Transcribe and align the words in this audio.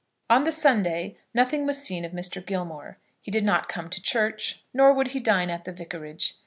On 0.31 0.45
the 0.45 0.51
Sunday 0.51 1.15
nothing 1.31 1.67
was 1.67 1.79
seen 1.79 2.03
of 2.05 2.11
Mr. 2.11 2.43
Gilmore. 2.43 2.97
He 3.21 3.29
did 3.29 3.43
not 3.43 3.69
come 3.69 3.87
to 3.91 4.01
church, 4.01 4.63
nor 4.73 4.91
would 4.95 5.09
he 5.09 5.19
dine 5.19 5.51
at 5.51 5.63
the 5.63 5.71
Vicarage. 5.71 6.39